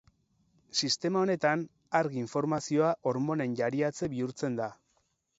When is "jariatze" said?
3.59-4.09